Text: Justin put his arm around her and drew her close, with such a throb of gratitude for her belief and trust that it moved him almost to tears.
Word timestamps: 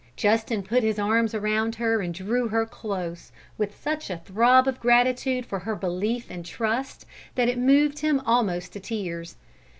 Justin 0.15 0.63
put 0.63 0.81
his 0.81 0.97
arm 0.97 1.29
around 1.31 1.75
her 1.75 2.01
and 2.01 2.11
drew 2.11 2.47
her 2.47 2.65
close, 2.65 3.31
with 3.55 3.79
such 3.79 4.09
a 4.09 4.17
throb 4.17 4.67
of 4.67 4.79
gratitude 4.79 5.45
for 5.45 5.59
her 5.59 5.75
belief 5.75 6.31
and 6.31 6.43
trust 6.43 7.05
that 7.35 7.47
it 7.47 7.59
moved 7.59 7.99
him 7.99 8.19
almost 8.25 8.73
to 8.73 8.79
tears. 8.79 9.35